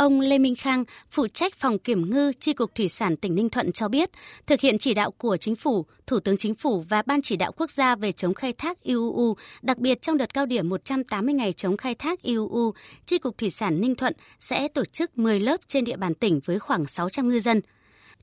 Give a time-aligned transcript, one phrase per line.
[0.00, 3.50] Ông Lê Minh Khang, phụ trách phòng kiểm ngư Chi cục Thủy sản tỉnh Ninh
[3.50, 4.10] Thuận cho biết,
[4.46, 7.52] thực hiện chỉ đạo của Chính phủ, Thủ tướng Chính phủ và Ban chỉ đạo
[7.56, 11.52] quốc gia về chống khai thác IUU, đặc biệt trong đợt cao điểm 180 ngày
[11.52, 12.72] chống khai thác IUU,
[13.06, 16.40] Chi cục Thủy sản Ninh Thuận sẽ tổ chức 10 lớp trên địa bàn tỉnh
[16.44, 17.60] với khoảng 600 ngư dân.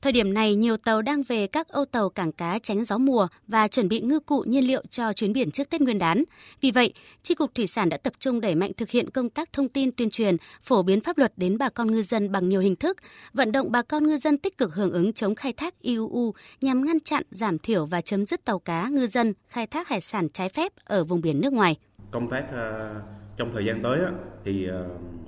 [0.01, 3.27] Thời điểm này, nhiều tàu đang về các âu tàu cảng cá tránh gió mùa
[3.47, 6.23] và chuẩn bị ngư cụ nhiên liệu cho chuyến biển trước Tết Nguyên đán.
[6.61, 6.93] Vì vậy,
[7.23, 9.91] Tri Cục Thủy sản đã tập trung đẩy mạnh thực hiện công tác thông tin
[9.91, 12.97] tuyên truyền, phổ biến pháp luật đến bà con ngư dân bằng nhiều hình thức,
[13.33, 16.85] vận động bà con ngư dân tích cực hưởng ứng chống khai thác IUU nhằm
[16.85, 20.29] ngăn chặn, giảm thiểu và chấm dứt tàu cá ngư dân khai thác hải sản
[20.29, 21.77] trái phép ở vùng biển nước ngoài.
[22.11, 22.95] Công tác ờ,
[23.37, 23.99] trong thời gian tới
[24.45, 24.87] thì ờ,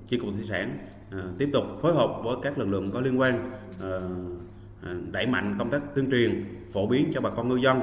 [0.10, 0.78] tri Chi cục Thủy sản
[1.12, 3.52] ờ, tiếp tục phối hợp với các lực lượng có liên quan
[5.12, 6.44] đẩy mạnh công tác tuyên truyền
[6.74, 7.82] phổ biến cho bà con ngư dân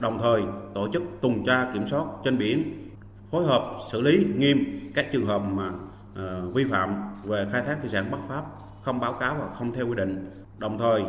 [0.00, 0.42] đồng thời
[0.74, 2.88] tổ chức tuần tra kiểm soát trên biển
[3.30, 6.94] phối hợp xử lý nghiêm các trường hợp mà uh, vi phạm
[7.24, 8.44] về khai thác thủy sản bất pháp
[8.82, 10.30] không báo cáo và không theo quy định.
[10.58, 11.02] Đồng thời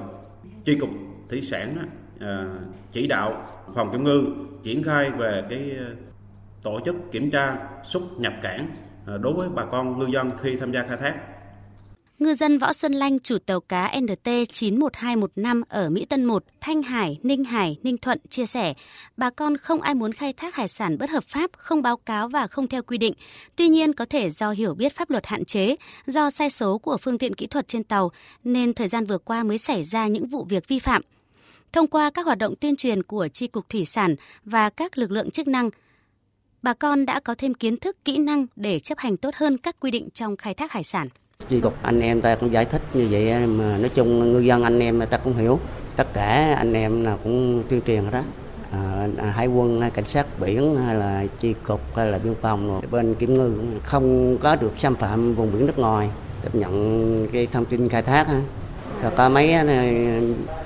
[0.64, 0.90] chi cục
[1.30, 2.24] thủy sản uh,
[2.92, 4.26] chỉ đạo phòng kiểm ngư
[4.64, 5.86] triển khai về cái ờ,
[6.64, 8.70] tổ chức kiểm tra xuất nhập cảng
[9.22, 11.16] đối với bà con ngư dân khi tham gia khai thác.
[12.20, 16.84] Ngư dân Võ Xuân Lanh, chủ tàu cá NT 91215 ở Mỹ Tân 1, Thanh
[16.84, 18.74] Hải, Ninh Hải, Ninh Thuận chia sẻ,
[19.18, 22.28] bà con không ai muốn khai thác hải sản bất hợp pháp, không báo cáo
[22.28, 23.14] và không theo quy định.
[23.56, 25.76] Tuy nhiên có thể do hiểu biết pháp luật hạn chế,
[26.08, 28.12] do sai số của phương tiện kỹ thuật trên tàu
[28.44, 31.02] nên thời gian vừa qua mới xảy ra những vụ việc vi phạm.
[31.72, 35.12] Thông qua các hoạt động tuyên truyền của Tri cục Thủy sản và các lực
[35.12, 35.70] lượng chức năng,
[36.62, 39.76] bà con đã có thêm kiến thức, kỹ năng để chấp hành tốt hơn các
[39.80, 41.08] quy định trong khai thác hải sản.
[41.50, 44.64] Chi cục anh em ta cũng giải thích như vậy mà nói chung ngư dân
[44.64, 45.60] anh em ta cũng hiểu.
[45.96, 48.22] Tất cả anh em nào cũng tuyên truyền đó.
[48.72, 52.34] À, à, hải quân à, cảnh sát biển hay là chi cục hay là biên
[52.42, 53.52] phòng rồi bên kiểm ngư
[53.84, 56.10] không có được xâm phạm vùng biển nước ngoài
[56.42, 58.42] tiếp nhận cái thông tin khai thác ha.
[59.02, 59.56] rồi có mấy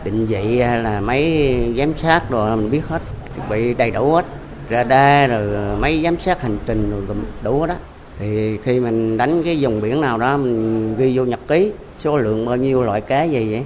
[0.04, 3.02] định vị hay là mấy giám sát rồi mình biết hết
[3.50, 4.26] bị đầy đủ hết
[4.70, 7.76] radar rồi mấy giám sát hành trình rồi đủ hết đó
[8.20, 12.18] thì khi mình đánh cái vùng biển nào đó, mình ghi vô nhật ký, số
[12.18, 13.64] lượng bao nhiêu, loại cá gì vậy?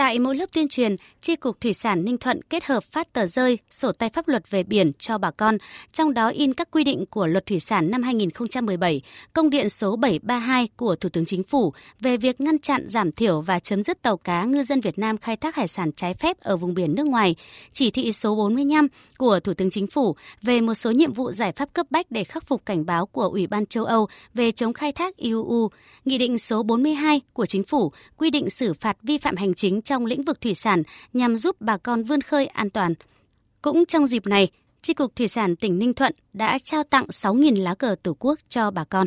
[0.00, 3.26] Tại mỗi lớp tuyên truyền, Tri Cục Thủy sản Ninh Thuận kết hợp phát tờ
[3.26, 5.58] rơi, sổ tay pháp luật về biển cho bà con,
[5.92, 9.00] trong đó in các quy định của Luật Thủy sản năm 2017,
[9.32, 13.40] công điện số 732 của Thủ tướng Chính phủ về việc ngăn chặn, giảm thiểu
[13.40, 16.40] và chấm dứt tàu cá ngư dân Việt Nam khai thác hải sản trái phép
[16.40, 17.34] ở vùng biển nước ngoài,
[17.72, 18.88] chỉ thị số 45
[19.18, 22.24] của Thủ tướng Chính phủ về một số nhiệm vụ giải pháp cấp bách để
[22.24, 25.68] khắc phục cảnh báo của Ủy ban châu Âu về chống khai thác IUU,
[26.04, 29.82] Nghị định số 42 của Chính phủ quy định xử phạt vi phạm hành chính
[29.90, 32.94] trong lĩnh vực thủy sản nhằm giúp bà con vươn khơi an toàn.
[33.62, 34.50] Cũng trong dịp này,
[34.82, 38.38] Tri Cục Thủy sản tỉnh Ninh Thuận đã trao tặng 6.000 lá cờ Tổ quốc
[38.48, 39.06] cho bà con.